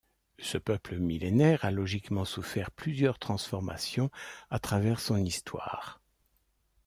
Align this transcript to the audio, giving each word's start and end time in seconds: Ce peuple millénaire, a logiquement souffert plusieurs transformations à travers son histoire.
Ce 0.39 0.57
peuple 0.57 0.97
millénaire, 0.97 1.63
a 1.63 1.69
logiquement 1.69 2.25
souffert 2.25 2.71
plusieurs 2.71 3.19
transformations 3.19 4.09
à 4.49 4.57
travers 4.57 4.99
son 4.99 5.17
histoire. 5.23 6.01